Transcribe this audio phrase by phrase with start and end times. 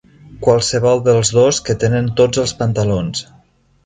[0.45, 3.23] Qualsevol dels dos que tenen tots els pantalons.